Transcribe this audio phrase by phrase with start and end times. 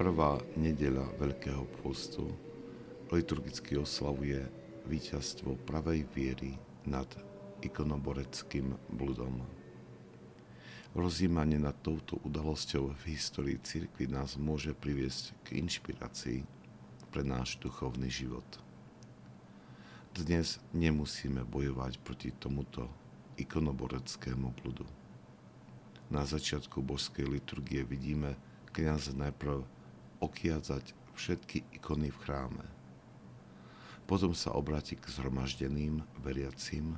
[0.00, 2.24] Prvá nedeľa Veľkého pôstu
[3.12, 4.40] liturgicky oslavuje
[4.88, 6.56] víťazstvo pravej viery
[6.88, 7.04] nad
[7.60, 9.44] ikonoboreckým bludom.
[10.96, 16.48] Rozímanie nad touto udalosťou v histórii cirkvi nás môže priviesť k inšpirácii
[17.12, 18.48] pre náš duchovný život.
[20.16, 22.88] Dnes nemusíme bojovať proti tomuto
[23.36, 24.88] ikonoboreckému bludu.
[26.08, 28.40] Na začiatku božskej liturgie vidíme
[28.72, 29.76] kniaza najprv
[30.20, 32.66] okiadzať všetky ikony v chráme.
[34.08, 36.96] Potom sa obráti k zhromaždeným veriacim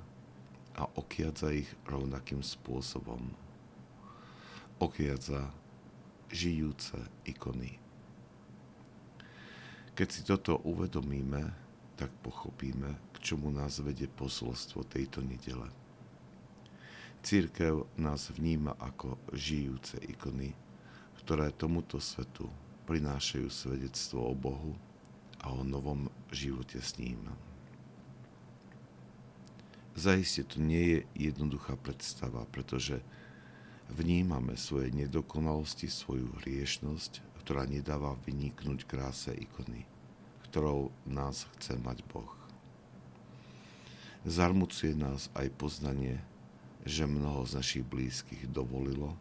[0.79, 3.35] a okiadza ich rovnakým spôsobom
[4.83, 5.47] okiadza
[6.27, 7.79] žijúce ikony.
[9.95, 11.55] Keď si toto uvedomíme,
[11.95, 15.71] tak pochopíme, k čomu nás vedie posolstvo tejto nedele.
[17.23, 20.51] Církev nás vníma ako žijúce ikony,
[21.23, 22.51] ktoré tomuto svetu
[22.93, 24.77] prinášajú svedectvo o Bohu
[25.41, 27.33] a o novom živote s ním.
[29.97, 30.85] Zajistie to nie
[31.17, 33.01] je jednoduchá predstava, pretože
[33.93, 39.85] Vnímame svoje nedokonalosti, svoju hriešnosť, ktorá nedáva vyniknúť kráse ikony,
[40.49, 42.33] ktorou nás chce mať Boh.
[44.25, 46.25] Zarmucuje nás aj poznanie,
[46.89, 49.13] že mnoho z našich blízkych dovolilo,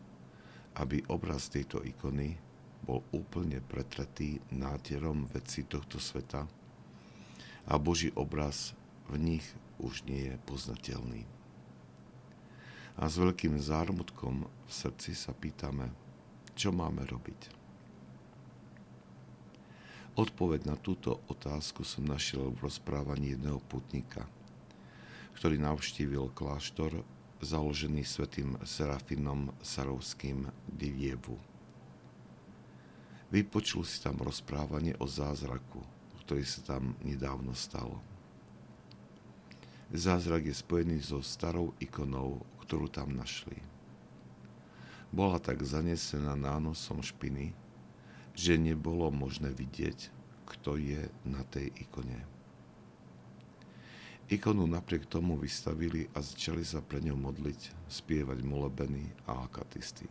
[0.79, 2.39] aby obraz tejto ikony
[2.81, 6.45] bol úplne pretretý nátierom veci tohto sveta
[7.69, 8.73] a Boží obraz
[9.09, 9.45] v nich
[9.77, 11.41] už nie je poznateľný
[13.01, 15.89] a s veľkým zármutkom v srdci sa pýtame,
[16.53, 17.61] čo máme robiť.
[20.19, 24.27] Odpoveď na túto otázku som našiel v rozprávaní jedného putníka,
[25.39, 27.01] ktorý navštívil kláštor
[27.41, 31.50] založený svetým Serafinom Sarovským Divievu.
[33.31, 35.79] Vypočul si tam rozprávanie o zázraku,
[36.27, 38.03] ktorý sa tam nedávno stalo.
[39.91, 43.55] Zázrak je spojený so starou ikonou, ktorú tam našli.
[45.11, 47.55] Bola tak zanesená nánosom špiny,
[48.35, 50.11] že nebolo možné vidieť,
[50.47, 52.23] kto je na tej ikone.
[54.31, 60.07] Ikonu napriek tomu vystavili a začali sa pre ňou modliť, spievať molebeny a akatisty.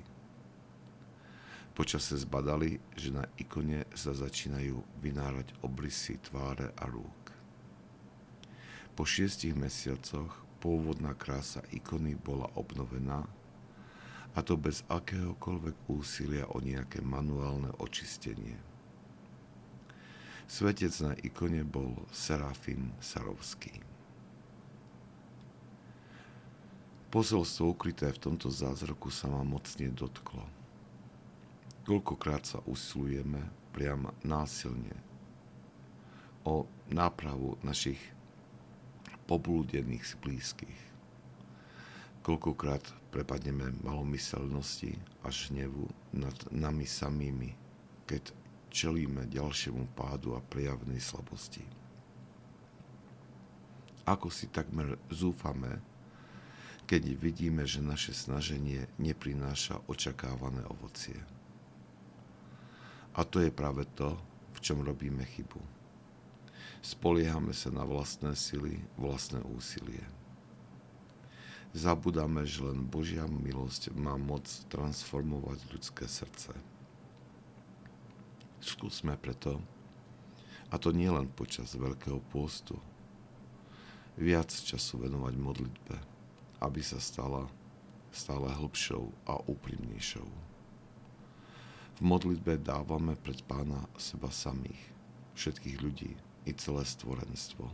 [1.80, 7.32] Počase zbadali, že na ikone sa začínajú vynárať obrysy tváre a rúk.
[8.92, 13.24] Po šiestich mesiacoch pôvodná krása ikony bola obnovená,
[14.36, 18.60] a to bez akéhokoľvek úsilia o nejaké manuálne očistenie.
[20.52, 23.80] Svetec na ikone bol Serafim Sarovský.
[27.08, 30.59] Posolstvo ukryté v tomto zázraku sa ma mocne dotklo.
[31.90, 34.94] Koľkokrát sa usilujeme priam násilne
[36.46, 37.98] o nápravu našich
[39.26, 40.78] poblúdených blízkych.
[42.22, 47.58] Koľkokrát prepadneme malomyselnosti a žnevu nad nami samými,
[48.06, 48.38] keď
[48.70, 51.66] čelíme ďalšiemu pádu a prejavnej slabosti.
[54.06, 55.82] Ako si takmer zúfame,
[56.86, 61.18] keď vidíme, že naše snaženie neprináša očakávané ovocie.
[63.14, 64.14] A to je práve to,
[64.54, 65.80] v čom robíme chybu
[66.80, 70.00] Spoliehame sa na vlastné sily, vlastné úsilie.
[71.76, 76.56] Zabudáme, že len Božia milosť má moc transformovať ľudské srdce.
[78.64, 79.60] Skúsme preto,
[80.72, 82.80] a to nie len počas Veľkého pôstu,
[84.16, 85.96] viac času venovať modlitbe,
[86.64, 87.44] aby sa stala
[88.10, 90.49] stále hlbšou a úprimnejšou.
[92.00, 94.80] V modlitbe dávame pred pána seba samých,
[95.36, 96.16] všetkých ľudí,
[96.48, 97.68] i celé stvorenstvo.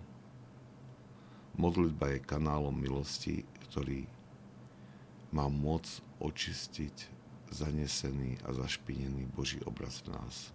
[1.55, 4.11] Modlitba je kanálom milosti, ktorý
[5.31, 5.87] má moc
[6.19, 7.07] očistiť
[7.55, 10.51] zanesený a zašpinený Boží obraz v nás.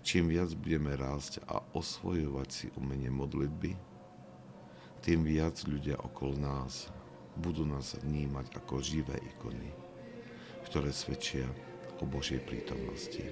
[0.00, 3.76] Čím viac budeme rásť a osvojovať si umenie modlitby,
[5.04, 6.88] tým viac ľudia okolo nás
[7.36, 9.70] budú nás vnímať ako živé ikony,
[10.76, 11.48] ktoré svedčia
[11.96, 13.24] o Božej prítomnosti.